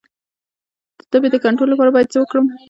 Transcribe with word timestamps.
د 0.97 1.01
تبې 1.11 1.27
د 1.31 1.35
کنټرول 1.45 1.69
لپاره 1.71 1.93
باید 1.95 2.11
څه 2.13 2.17
وکړم؟ 2.19 2.45